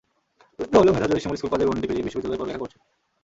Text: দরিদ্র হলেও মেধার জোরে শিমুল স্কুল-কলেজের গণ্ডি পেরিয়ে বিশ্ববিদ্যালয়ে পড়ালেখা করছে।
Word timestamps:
দরিদ্র 0.59 0.77
হলেও 0.81 0.95
মেধার 0.95 1.09
জোরে 1.11 1.23
শিমুল 1.23 1.37
স্কুল-কলেজের 1.39 1.69
গণ্ডি 1.69 1.87
পেরিয়ে 1.89 2.05
বিশ্ববিদ্যালয়ে 2.05 2.39
পড়ালেখা 2.39 2.61
করছে। 2.61 2.77